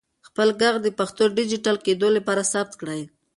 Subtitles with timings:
[0.27, 3.01] خپل ږغ د پښتو د ډیجیټل کېدو لپاره ثبت کړئ.